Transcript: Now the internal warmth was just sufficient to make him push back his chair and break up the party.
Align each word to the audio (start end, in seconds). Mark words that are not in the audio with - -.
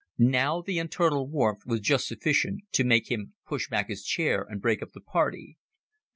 Now 0.17 0.63
the 0.63 0.79
internal 0.79 1.27
warmth 1.29 1.67
was 1.67 1.79
just 1.79 2.07
sufficient 2.07 2.63
to 2.71 2.83
make 2.83 3.11
him 3.11 3.35
push 3.45 3.69
back 3.69 3.87
his 3.87 4.03
chair 4.03 4.41
and 4.41 4.59
break 4.59 4.81
up 4.81 4.93
the 4.93 4.99
party. 4.99 5.59